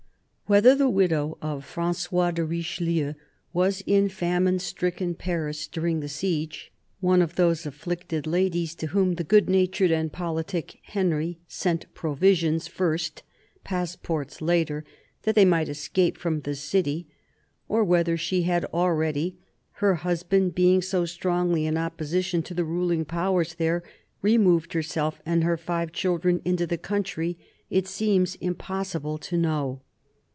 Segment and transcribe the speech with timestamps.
[0.51, 3.13] WHETHER the widow of Francois de Richelieu
[3.53, 6.73] was in famine striclcen Paris during the siege—
[7.09, 12.67] one of those afflicted ladies to whom the good natured and politic Henry sent provisions
[12.67, 13.23] first,
[13.63, 14.83] passports later,
[15.23, 17.07] that they might escape from the city—
[17.69, 19.37] or whether she had already,
[19.75, 23.83] her husband being so strongly in opposition to the ruling powers there,
[24.21, 27.37] removed herself and her five children into the country
[27.69, 29.81] it seems impossible to know.